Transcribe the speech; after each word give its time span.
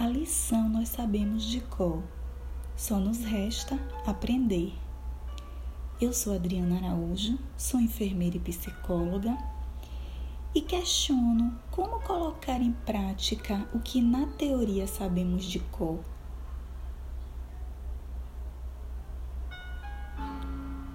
A 0.00 0.06
lição 0.06 0.68
nós 0.68 0.90
sabemos 0.90 1.42
de 1.42 1.60
cor, 1.60 2.04
só 2.76 3.00
nos 3.00 3.24
resta 3.24 3.76
aprender. 4.06 4.72
Eu 6.00 6.12
sou 6.12 6.36
Adriana 6.36 6.76
Araújo, 6.76 7.36
sou 7.56 7.80
enfermeira 7.80 8.36
e 8.36 8.38
psicóloga 8.38 9.36
e 10.54 10.60
questiono 10.60 11.58
como 11.72 12.00
colocar 12.02 12.62
em 12.62 12.70
prática 12.70 13.68
o 13.74 13.80
que 13.80 14.00
na 14.00 14.24
teoria 14.24 14.86
sabemos 14.86 15.44
de 15.44 15.58
cor. 15.58 15.98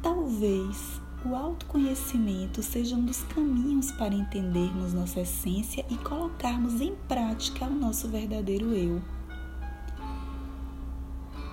Talvez 0.00 1.00
o 1.24 1.34
autoconhecimento 1.34 2.62
seja 2.62 2.94
um 2.94 3.04
dos 3.04 3.22
caminhos 3.22 3.90
para 3.92 4.14
entendermos 4.14 4.92
nossa 4.92 5.20
essência 5.20 5.84
e 5.88 5.96
colocarmos 5.96 6.80
em 6.82 6.94
prática 7.08 7.64
o 7.64 7.74
nosso 7.74 8.08
verdadeiro 8.08 8.74
eu. 8.74 9.00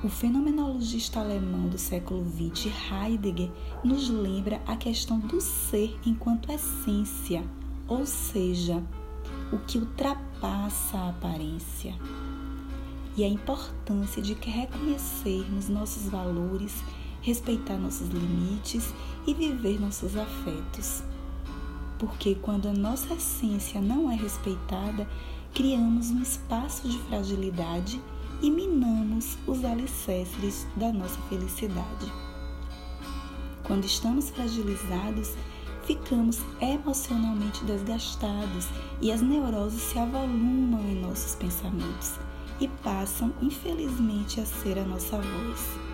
O 0.03 0.09
fenomenologista 0.09 1.19
alemão 1.19 1.69
do 1.69 1.77
século 1.77 2.25
XX, 2.27 2.71
Heidegger, 2.91 3.49
nos 3.83 4.09
lembra 4.09 4.61
a 4.65 4.75
questão 4.75 5.19
do 5.19 5.39
ser 5.39 5.97
enquanto 6.05 6.51
essência, 6.51 7.43
ou 7.87 8.05
seja, 8.05 8.83
o 9.53 9.59
que 9.59 9.77
ultrapassa 9.77 10.97
a 10.97 11.09
aparência. 11.09 11.95
E 13.15 13.23
a 13.23 13.27
importância 13.27 14.21
de 14.21 14.33
reconhecermos 14.33 15.69
nossos 15.69 16.09
valores 16.09 16.83
respeitar 17.21 17.77
nossos 17.77 18.09
limites 18.09 18.93
e 19.25 19.33
viver 19.33 19.79
nossos 19.79 20.15
afetos. 20.17 21.03
Porque 21.97 22.35
quando 22.35 22.67
a 22.67 22.73
nossa 22.73 23.13
essência 23.13 23.79
não 23.79 24.09
é 24.09 24.15
respeitada, 24.15 25.07
criamos 25.53 26.09
um 26.09 26.21
espaço 26.21 26.87
de 26.89 26.97
fragilidade 27.03 28.01
e 28.41 28.49
minamos 28.49 29.37
os 29.45 29.63
alicerces 29.63 30.65
da 30.75 30.91
nossa 30.91 31.19
felicidade. 31.29 32.11
Quando 33.63 33.85
estamos 33.85 34.31
fragilizados, 34.31 35.35
ficamos 35.83 36.39
emocionalmente 36.59 37.63
desgastados 37.65 38.67
e 38.99 39.11
as 39.11 39.21
neuroses 39.21 39.81
se 39.81 39.99
avolumam 39.99 40.81
em 40.81 41.01
nossos 41.01 41.35
pensamentos 41.35 42.13
e 42.59 42.67
passam, 42.67 43.33
infelizmente, 43.41 44.39
a 44.39 44.45
ser 44.45 44.79
a 44.79 44.83
nossa 44.83 45.17
voz. 45.17 45.90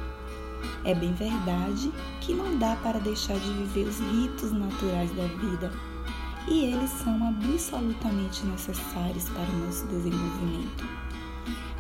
É 0.84 0.96
bem 0.96 1.14
verdade 1.14 1.92
que 2.22 2.34
não 2.34 2.58
dá 2.58 2.76
para 2.78 3.00
deixar 3.00 3.38
de 3.40 3.52
viver 3.54 3.88
os 3.88 4.00
ritos 4.00 4.52
naturais 4.52 5.12
da 5.16 5.26
vida, 5.28 5.72
e 6.48 6.66
eles 6.66 6.90
são 6.92 7.28
absolutamente 7.28 8.46
necessários 8.46 9.28
para 9.30 9.44
o 9.44 9.66
nosso 9.66 9.86
desenvolvimento. 9.88 10.86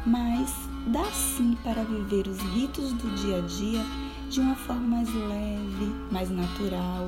Mas 0.06 0.54
dá 0.88 1.06
sim 1.06 1.58
para 1.64 1.84
viver 1.84 2.28
os 2.28 2.40
ritos 2.54 2.94
do 2.94 3.10
dia 3.16 3.38
a 3.38 3.42
dia 3.42 3.84
de 4.30 4.40
uma 4.40 4.56
forma 4.56 4.88
mais 4.98 5.14
leve, 5.14 5.94
mais 6.12 6.30
natural. 6.30 7.08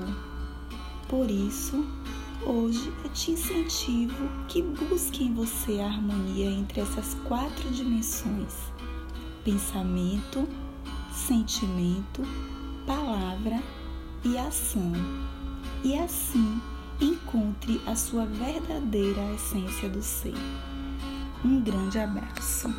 Por 1.07 1.29
isso, 1.29 1.85
hoje 2.45 2.93
eu 3.03 3.09
te 3.11 3.31
incentivo 3.31 4.29
que 4.47 4.61
busque 4.61 5.23
em 5.23 5.33
você 5.33 5.79
a 5.79 5.87
harmonia 5.87 6.49
entre 6.49 6.81
essas 6.81 7.15
quatro 7.25 7.69
dimensões: 7.71 8.53
pensamento, 9.43 10.47
sentimento, 11.19 12.23
palavra 12.87 13.61
e 14.23 14.37
ação. 14.37 14.93
E 15.83 15.97
assim 15.97 16.61
encontre 16.99 17.81
a 17.85 17.95
sua 17.95 18.25
verdadeira 18.25 19.21
essência 19.33 19.89
do 19.89 20.01
ser. 20.01 20.33
Um 21.43 21.61
grande 21.61 21.99
abraço. 21.99 22.73